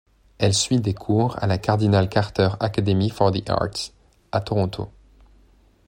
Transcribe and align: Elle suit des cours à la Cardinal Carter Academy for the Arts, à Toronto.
Elle 0.39 0.55
suit 0.55 0.81
des 0.81 0.95
cours 0.95 1.37
à 1.43 1.45
la 1.45 1.59
Cardinal 1.59 2.09
Carter 2.09 2.49
Academy 2.59 3.11
for 3.11 3.31
the 3.31 3.47
Arts, 3.47 3.91
à 4.31 4.41
Toronto. 4.41 4.89